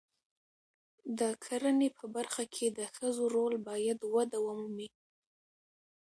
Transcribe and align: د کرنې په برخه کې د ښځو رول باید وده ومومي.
د 1.19 1.21
کرنې 1.43 1.89
په 1.97 2.05
برخه 2.15 2.43
کې 2.55 2.65
د 2.77 2.79
ښځو 2.95 3.23
رول 3.35 3.53
باید 3.67 3.99
وده 4.13 4.37
ومومي. 4.41 4.89